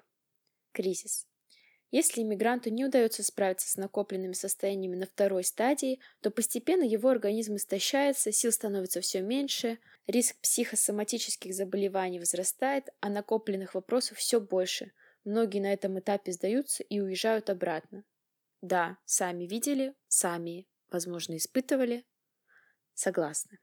кризис. 0.71 1.27
Если 1.91 2.21
иммигранту 2.21 2.69
не 2.69 2.85
удается 2.85 3.21
справиться 3.21 3.69
с 3.69 3.75
накопленными 3.75 4.31
состояниями 4.31 4.95
на 4.95 5.05
второй 5.05 5.43
стадии, 5.43 5.99
то 6.21 6.31
постепенно 6.31 6.83
его 6.83 7.09
организм 7.09 7.57
истощается, 7.57 8.31
сил 8.31 8.53
становится 8.53 9.01
все 9.01 9.21
меньше, 9.21 9.77
риск 10.07 10.37
психосоматических 10.41 11.53
заболеваний 11.53 12.19
возрастает, 12.19 12.89
а 13.01 13.09
накопленных 13.09 13.75
вопросов 13.75 14.19
все 14.19 14.39
больше. 14.39 14.93
Многие 15.25 15.59
на 15.59 15.73
этом 15.73 15.99
этапе 15.99 16.31
сдаются 16.31 16.81
и 16.83 17.01
уезжают 17.01 17.49
обратно. 17.49 18.05
Да, 18.61 18.97
сами 19.05 19.43
видели, 19.43 19.93
сами, 20.07 20.67
возможно, 20.89 21.35
испытывали. 21.35 22.05
Согласны. 22.93 23.59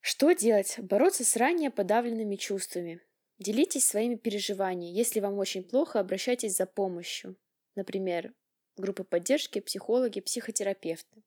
Что 0.00 0.32
делать? 0.32 0.74
Бороться 0.78 1.24
с 1.24 1.36
ранее 1.36 1.70
подавленными 1.70 2.36
чувствами. 2.36 3.00
Делитесь 3.38 3.86
своими 3.86 4.16
переживаниями. 4.16 4.96
Если 4.96 5.20
вам 5.20 5.38
очень 5.38 5.62
плохо, 5.62 6.00
обращайтесь 6.00 6.56
за 6.56 6.66
помощью. 6.66 7.36
Например, 7.76 8.34
группы 8.76 9.04
поддержки, 9.04 9.60
психологи, 9.60 10.20
психотерапевты. 10.20 11.22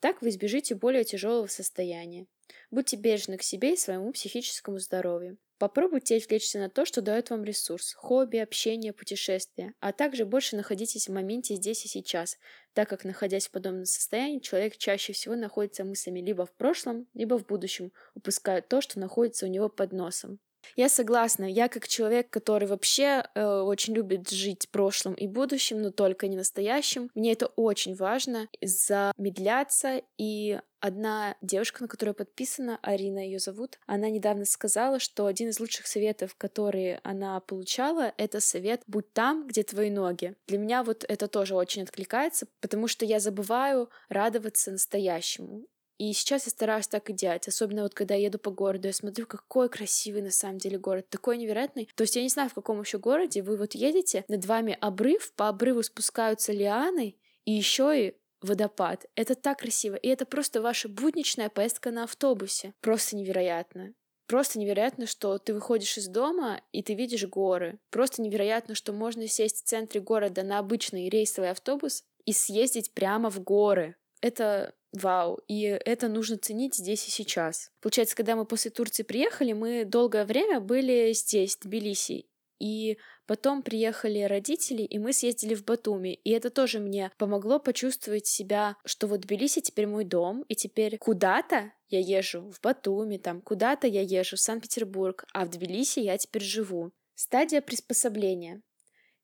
Так 0.00 0.20
вы 0.20 0.28
избежите 0.28 0.74
более 0.74 1.04
тяжелого 1.04 1.46
состояния. 1.46 2.26
Будьте 2.70 2.96
бережны 2.96 3.38
к 3.38 3.42
себе 3.42 3.72
и 3.74 3.78
своему 3.78 4.12
психическому 4.12 4.78
здоровью. 4.78 5.38
Попробуйте 5.58 6.16
отвлечься 6.16 6.58
на 6.58 6.68
то, 6.68 6.84
что 6.84 7.00
дает 7.00 7.30
вам 7.30 7.44
ресурс– 7.44 7.94
хобби, 7.94 8.38
общение, 8.38 8.92
путешествия, 8.92 9.72
а 9.80 9.92
также 9.92 10.26
больше 10.26 10.56
находитесь 10.56 11.08
в 11.08 11.12
моменте 11.12 11.54
здесь 11.54 11.84
и 11.86 11.88
сейчас, 11.88 12.36
так 12.74 12.88
как, 12.88 13.04
находясь 13.04 13.46
в 13.46 13.52
подобном 13.52 13.86
состоянии, 13.86 14.40
человек 14.40 14.76
чаще 14.76 15.12
всего 15.12 15.36
находится 15.36 15.84
мыслями 15.84 16.20
либо 16.20 16.44
в 16.44 16.52
прошлом, 16.52 17.06
либо 17.14 17.38
в 17.38 17.46
будущем, 17.46 17.92
упуская 18.14 18.60
то, 18.62 18.80
что 18.80 18.98
находится 18.98 19.46
у 19.46 19.48
него 19.48 19.68
под 19.68 19.92
носом. 19.92 20.40
Я 20.76 20.88
согласна. 20.88 21.44
Я 21.44 21.68
как 21.68 21.88
человек, 21.88 22.30
который 22.30 22.68
вообще 22.68 23.24
э, 23.34 23.44
очень 23.44 23.94
любит 23.94 24.30
жить 24.30 24.68
прошлым 24.70 25.14
и 25.14 25.26
будущим, 25.26 25.82
но 25.82 25.90
только 25.90 26.28
не 26.28 26.36
настоящим, 26.36 27.10
мне 27.14 27.32
это 27.32 27.46
очень 27.46 27.94
важно 27.94 28.48
замедляться. 28.62 30.02
И 30.18 30.58
одна 30.80 31.36
девушка, 31.40 31.82
на 31.82 31.88
которую 31.88 32.14
подписана, 32.14 32.78
Арина 32.82 33.18
ее 33.18 33.38
зовут, 33.38 33.78
она 33.86 34.10
недавно 34.10 34.44
сказала, 34.44 34.98
что 34.98 35.26
один 35.26 35.48
из 35.48 35.58
лучших 35.58 35.86
советов, 35.86 36.34
которые 36.36 37.00
она 37.04 37.40
получала, 37.40 38.12
это 38.18 38.40
совет 38.40 38.82
«будь 38.86 39.12
там, 39.12 39.46
где 39.46 39.62
твои 39.62 39.90
ноги». 39.90 40.36
Для 40.46 40.58
меня 40.58 40.82
вот 40.82 41.04
это 41.08 41.26
тоже 41.28 41.54
очень 41.54 41.82
откликается, 41.82 42.46
потому 42.60 42.86
что 42.88 43.04
я 43.04 43.18
забываю 43.18 43.88
радоваться 44.08 44.72
настоящему. 44.72 45.66
И 45.98 46.12
сейчас 46.12 46.46
я 46.46 46.50
стараюсь 46.50 46.88
так 46.88 47.08
и 47.10 47.12
делать, 47.12 47.46
особенно 47.46 47.82
вот 47.82 47.94
когда 47.94 48.14
я 48.14 48.26
еду 48.26 48.38
по 48.38 48.50
городу, 48.50 48.88
я 48.88 48.92
смотрю, 48.92 49.26
какой 49.26 49.68
красивый 49.68 50.22
на 50.22 50.30
самом 50.30 50.58
деле 50.58 50.78
город, 50.78 51.08
такой 51.08 51.38
невероятный. 51.38 51.88
То 51.94 52.02
есть 52.02 52.16
я 52.16 52.22
не 52.22 52.28
знаю, 52.28 52.50
в 52.50 52.54
каком 52.54 52.80
еще 52.80 52.98
городе 52.98 53.42
вы 53.42 53.56
вот 53.56 53.74
едете, 53.74 54.24
над 54.28 54.44
вами 54.44 54.76
обрыв, 54.80 55.32
по 55.34 55.48
обрыву 55.48 55.82
спускаются 55.82 56.52
лианы, 56.52 57.16
и 57.44 57.52
еще 57.52 58.08
и 58.08 58.14
водопад. 58.40 59.06
Это 59.14 59.34
так 59.34 59.58
красиво. 59.58 59.94
И 59.96 60.08
это 60.08 60.26
просто 60.26 60.60
ваша 60.60 60.88
будничная 60.88 61.48
поездка 61.48 61.90
на 61.90 62.04
автобусе. 62.04 62.74
Просто 62.80 63.16
невероятно. 63.16 63.94
Просто 64.26 64.58
невероятно, 64.58 65.06
что 65.06 65.38
ты 65.38 65.52
выходишь 65.52 65.98
из 65.98 66.08
дома 66.08 66.60
и 66.72 66.82
ты 66.82 66.94
видишь 66.94 67.26
горы. 67.26 67.78
Просто 67.90 68.22
невероятно, 68.22 68.74
что 68.74 68.92
можно 68.92 69.26
сесть 69.28 69.62
в 69.62 69.68
центре 69.68 70.00
города 70.00 70.42
на 70.42 70.58
обычный 70.58 71.08
рейсовый 71.08 71.50
автобус 71.50 72.04
и 72.24 72.32
съездить 72.32 72.92
прямо 72.94 73.30
в 73.30 73.40
горы. 73.40 73.96
Это 74.22 74.74
вау, 74.94 75.40
и 75.48 75.62
это 75.62 76.08
нужно 76.08 76.38
ценить 76.38 76.76
здесь 76.76 77.06
и 77.06 77.10
сейчас. 77.10 77.70
Получается, 77.80 78.16
когда 78.16 78.36
мы 78.36 78.46
после 78.46 78.70
Турции 78.70 79.02
приехали, 79.02 79.52
мы 79.52 79.84
долгое 79.84 80.24
время 80.24 80.60
были 80.60 81.12
здесь, 81.12 81.56
в 81.56 81.60
Тбилиси, 81.64 82.26
и 82.60 82.96
потом 83.26 83.62
приехали 83.62 84.20
родители, 84.22 84.82
и 84.82 84.98
мы 84.98 85.12
съездили 85.12 85.54
в 85.54 85.64
Батуми. 85.64 86.14
И 86.14 86.30
это 86.30 86.50
тоже 86.50 86.78
мне 86.78 87.10
помогло 87.18 87.58
почувствовать 87.58 88.26
себя, 88.26 88.76
что 88.84 89.06
вот 89.06 89.20
Тбилиси 89.20 89.60
теперь 89.60 89.86
мой 89.86 90.04
дом, 90.04 90.44
и 90.48 90.54
теперь 90.54 90.98
куда-то 90.98 91.72
я 91.88 91.98
езжу 91.98 92.50
в 92.50 92.60
Батуми, 92.60 93.18
там 93.18 93.40
куда-то 93.40 93.86
я 93.86 94.02
езжу 94.02 94.36
в 94.36 94.40
Санкт-Петербург, 94.40 95.24
а 95.32 95.44
в 95.44 95.50
Тбилиси 95.50 96.00
я 96.00 96.16
теперь 96.16 96.42
живу. 96.42 96.92
Стадия 97.14 97.60
приспособления. 97.60 98.62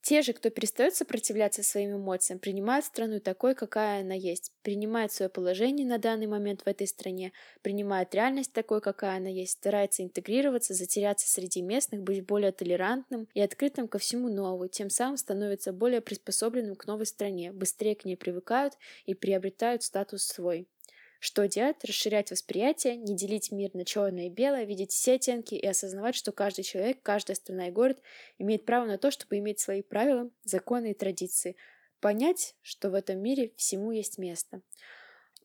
Те 0.03 0.23
же, 0.23 0.33
кто 0.33 0.49
перестает 0.51 0.95
сопротивляться 0.95 1.63
своим 1.63 1.97
эмоциям, 1.97 2.39
принимают 2.39 2.87
страну 2.87 3.21
такой, 3.21 3.55
какая 3.55 4.01
она 4.01 4.15
есть, 4.15 4.51
принимают 4.63 5.13
свое 5.13 5.29
положение 5.29 5.87
на 5.87 5.99
данный 5.99 6.27
момент 6.27 6.63
в 6.63 6.67
этой 6.67 6.87
стране, 6.87 7.33
принимают 7.63 8.15
реальность 8.15 8.53
такой, 8.55 8.81
какая 8.81 9.19
она 9.19 9.29
есть, 9.29 9.53
старается 9.53 10.03
интегрироваться, 10.03 10.73
затеряться 10.75 11.29
среди 11.29 11.61
местных, 11.61 12.03
быть 12.03 12.25
более 12.25 12.53
толерантным 12.53 13.29
и 13.35 13.41
открытым 13.41 13.89
ко 13.89 13.99
всему 13.99 14.29
новому, 14.31 14.69
тем 14.69 14.89
самым 14.89 15.19
становится 15.19 15.73
более 15.73 16.01
приспособленным 16.01 16.77
к 16.77 16.87
новой 16.87 17.07
стране, 17.07 17.53
быстрее 17.53 17.95
к 17.95 18.05
ней 18.07 18.17
привыкают 18.17 18.75
и 19.05 19.15
приобретают 19.15 19.83
статус 19.83 20.25
свой. 20.25 20.67
Что 21.21 21.47
делать? 21.47 21.85
Расширять 21.85 22.31
восприятие, 22.31 22.97
не 22.97 23.15
делить 23.15 23.53
мир 23.53 23.71
на 23.75 23.85
черное 23.85 24.27
и 24.27 24.31
белое, 24.31 24.65
видеть 24.65 24.91
все 24.91 25.15
оттенки 25.17 25.55
и 25.55 25.67
осознавать, 25.67 26.15
что 26.15 26.33
каждый 26.33 26.63
человек, 26.63 27.03
каждая 27.03 27.35
страна 27.35 27.69
и 27.69 27.71
город 27.71 28.01
имеет 28.39 28.65
право 28.65 28.87
на 28.87 28.97
то, 28.97 29.11
чтобы 29.11 29.37
иметь 29.37 29.61
свои 29.61 29.83
правила, 29.83 30.31
законы 30.45 30.93
и 30.93 30.95
традиции. 30.95 31.57
Понять, 32.01 32.57
что 32.63 32.89
в 32.89 32.95
этом 32.95 33.19
мире 33.19 33.53
всему 33.57 33.93
есть 33.93 34.17
место. 34.17 34.63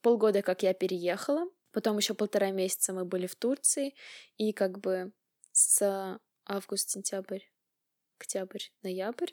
Полгода, 0.01 0.41
как 0.41 0.63
я 0.63 0.73
переехала, 0.73 1.45
потом 1.73 1.97
еще 1.97 2.13
полтора 2.13 2.51
месяца 2.51 2.93
мы 2.93 3.03
были 3.03 3.27
в 3.27 3.35
Турции, 3.35 3.95
и 4.37 4.53
как 4.53 4.79
бы 4.79 5.11
с 5.51 6.17
август, 6.45 6.89
сентябрь, 6.89 7.41
октябрь, 8.17 8.63
ноябрь 8.81 9.31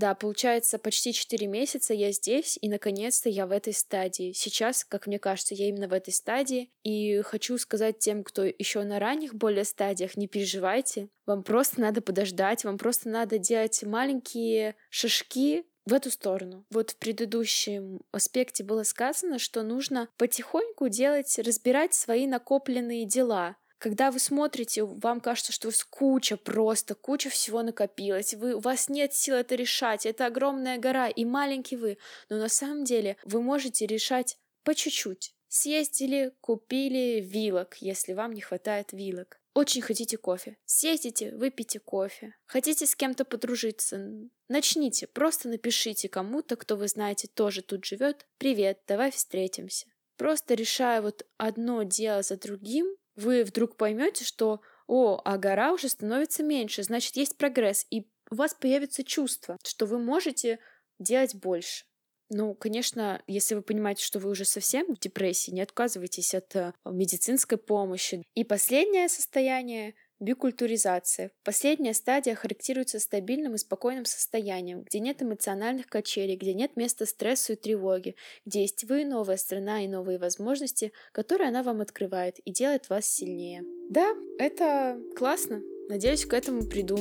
да, 0.00 0.14
получается, 0.14 0.78
почти 0.78 1.12
4 1.12 1.46
месяца 1.46 1.92
я 1.92 2.10
здесь, 2.10 2.58
и 2.60 2.70
наконец-то 2.70 3.28
я 3.28 3.46
в 3.46 3.52
этой 3.52 3.74
стадии. 3.74 4.32
Сейчас, 4.32 4.82
как 4.82 5.06
мне 5.06 5.18
кажется, 5.18 5.54
я 5.54 5.68
именно 5.68 5.88
в 5.88 5.92
этой 5.92 6.12
стадии. 6.12 6.70
И 6.82 7.20
хочу 7.20 7.58
сказать 7.58 7.98
тем, 7.98 8.24
кто 8.24 8.44
еще 8.44 8.82
на 8.82 8.98
ранних 8.98 9.34
более 9.34 9.64
стадиях, 9.64 10.16
не 10.16 10.26
переживайте. 10.26 11.10
Вам 11.26 11.42
просто 11.42 11.82
надо 11.82 12.00
подождать, 12.00 12.64
вам 12.64 12.78
просто 12.78 13.10
надо 13.10 13.38
делать 13.38 13.82
маленькие 13.82 14.74
шажки 14.88 15.66
в 15.84 15.92
эту 15.92 16.10
сторону. 16.10 16.64
Вот 16.70 16.92
в 16.92 16.96
предыдущем 16.96 18.00
аспекте 18.12 18.64
было 18.64 18.84
сказано, 18.84 19.38
что 19.38 19.62
нужно 19.62 20.08
потихоньку 20.16 20.88
делать, 20.88 21.38
разбирать 21.38 21.94
свои 21.94 22.26
накопленные 22.26 23.04
дела. 23.04 23.56
Когда 23.80 24.10
вы 24.10 24.18
смотрите, 24.18 24.84
вам 24.84 25.22
кажется, 25.22 25.52
что 25.52 25.68
у 25.68 25.70
вас 25.70 25.82
куча 25.84 26.36
просто, 26.36 26.94
куча 26.94 27.30
всего 27.30 27.62
накопилось, 27.62 28.34
вы, 28.34 28.54
у 28.54 28.60
вас 28.60 28.90
нет 28.90 29.14
сил 29.14 29.36
это 29.36 29.54
решать, 29.54 30.04
это 30.04 30.26
огромная 30.26 30.76
гора, 30.76 31.08
и 31.08 31.24
маленький 31.24 31.76
вы, 31.76 31.96
но 32.28 32.36
на 32.36 32.50
самом 32.50 32.84
деле 32.84 33.16
вы 33.24 33.40
можете 33.40 33.86
решать 33.86 34.36
по 34.64 34.74
чуть-чуть. 34.74 35.34
Съездили, 35.48 36.34
купили 36.42 37.22
вилок, 37.22 37.78
если 37.80 38.12
вам 38.12 38.34
не 38.34 38.42
хватает 38.42 38.92
вилок. 38.92 39.40
Очень 39.54 39.80
хотите 39.80 40.18
кофе. 40.18 40.58
Съездите, 40.66 41.34
выпейте 41.34 41.80
кофе. 41.80 42.34
Хотите 42.44 42.86
с 42.86 42.94
кем-то 42.94 43.24
подружиться? 43.24 44.10
Начните, 44.48 45.06
просто 45.06 45.48
напишите 45.48 46.10
кому-то, 46.10 46.56
кто 46.56 46.76
вы 46.76 46.86
знаете 46.86 47.28
тоже 47.28 47.62
тут 47.62 47.86
живет. 47.86 48.26
Привет, 48.36 48.82
давай 48.86 49.10
встретимся. 49.10 49.86
Просто 50.18 50.52
решая 50.52 51.00
вот 51.00 51.26
одно 51.38 51.82
дело 51.82 52.22
за 52.22 52.36
другим, 52.36 52.94
вы 53.20 53.44
вдруг 53.44 53.76
поймете, 53.76 54.24
что 54.24 54.60
о, 54.86 55.20
а 55.24 55.38
гора 55.38 55.72
уже 55.72 55.88
становится 55.88 56.42
меньше, 56.42 56.82
значит, 56.82 57.16
есть 57.16 57.36
прогресс, 57.36 57.86
и 57.90 58.06
у 58.30 58.34
вас 58.34 58.54
появится 58.54 59.04
чувство, 59.04 59.56
что 59.64 59.86
вы 59.86 59.98
можете 59.98 60.58
делать 60.98 61.34
больше. 61.34 61.84
Ну, 62.28 62.54
конечно, 62.54 63.22
если 63.26 63.56
вы 63.56 63.62
понимаете, 63.62 64.04
что 64.04 64.20
вы 64.20 64.30
уже 64.30 64.44
совсем 64.44 64.94
в 64.94 65.00
депрессии, 65.00 65.50
не 65.50 65.62
отказывайтесь 65.62 66.32
от 66.34 66.54
э, 66.54 66.72
медицинской 66.84 67.58
помощи. 67.58 68.22
И 68.34 68.44
последнее 68.44 69.08
состояние 69.08 69.94
Бикультуризация. 70.20 71.30
Последняя 71.44 71.94
стадия 71.94 72.34
характеризуется 72.34 73.00
стабильным 73.00 73.54
и 73.54 73.58
спокойным 73.58 74.04
состоянием, 74.04 74.82
где 74.82 75.00
нет 75.00 75.22
эмоциональных 75.22 75.86
качелей, 75.86 76.36
где 76.36 76.52
нет 76.52 76.76
места 76.76 77.06
стрессу 77.06 77.54
и 77.54 77.56
тревоги, 77.56 78.16
где 78.44 78.60
есть 78.60 78.84
вы, 78.84 79.06
новая 79.06 79.38
страна 79.38 79.82
и 79.82 79.88
новые 79.88 80.18
возможности, 80.18 80.92
которые 81.12 81.48
она 81.48 81.62
вам 81.62 81.80
открывает 81.80 82.38
и 82.40 82.52
делает 82.52 82.90
вас 82.90 83.06
сильнее. 83.06 83.64
Да, 83.88 84.14
это 84.38 85.00
классно. 85.16 85.62
Надеюсь, 85.88 86.26
к 86.26 86.34
этому 86.34 86.66
приду. 86.66 86.98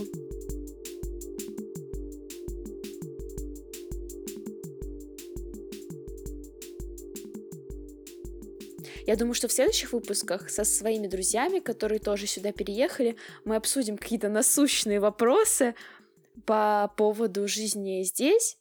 Я 9.09 9.15
думаю, 9.15 9.33
что 9.33 9.47
в 9.47 9.51
следующих 9.51 9.91
выпусках 9.91 10.51
со 10.51 10.63
своими 10.63 11.07
друзьями, 11.07 11.61
которые 11.61 11.97
тоже 11.97 12.27
сюда 12.27 12.51
переехали, 12.51 13.15
мы 13.43 13.55
обсудим 13.55 13.97
какие-то 13.97 14.29
насущные 14.29 14.99
вопросы 14.99 15.73
по 16.45 16.93
поводу 16.95 17.47
жизни 17.47 18.03
здесь. 18.03 18.59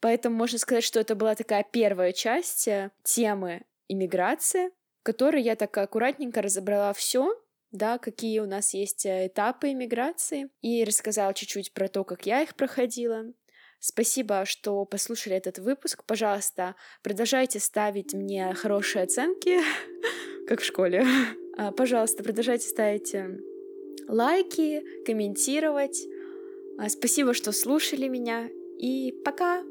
Поэтому 0.00 0.36
можно 0.36 0.58
сказать, 0.58 0.84
что 0.84 1.00
это 1.00 1.14
была 1.14 1.34
такая 1.34 1.64
первая 1.64 2.12
часть 2.12 2.68
э, 2.68 2.90
темы 3.04 3.62
иммиграции, 3.88 4.68
в 5.00 5.02
которой 5.02 5.42
я 5.42 5.56
так 5.56 5.74
аккуратненько 5.78 6.42
разобрала 6.42 6.92
все, 6.92 7.34
да, 7.70 7.96
какие 7.96 8.40
у 8.40 8.46
нас 8.46 8.74
есть 8.74 9.06
э, 9.06 9.28
этапы 9.28 9.72
иммиграции, 9.72 10.50
и 10.60 10.84
рассказала 10.84 11.32
чуть-чуть 11.32 11.72
про 11.72 11.88
то, 11.88 12.04
как 12.04 12.26
я 12.26 12.42
их 12.42 12.54
проходила, 12.54 13.32
Спасибо, 13.86 14.46
что 14.46 14.86
послушали 14.86 15.36
этот 15.36 15.58
выпуск. 15.58 16.04
Пожалуйста, 16.06 16.74
продолжайте 17.02 17.60
ставить 17.60 18.14
мне 18.14 18.54
хорошие 18.54 19.02
оценки, 19.02 19.60
как 20.48 20.62
в 20.62 20.64
школе. 20.64 21.04
А, 21.58 21.70
пожалуйста, 21.70 22.22
продолжайте 22.24 22.66
ставить 22.66 23.14
э, 23.14 23.38
лайки, 24.08 24.82
комментировать. 25.04 26.02
А, 26.78 26.88
спасибо, 26.88 27.34
что 27.34 27.52
слушали 27.52 28.08
меня. 28.08 28.48
И 28.78 29.12
пока! 29.22 29.62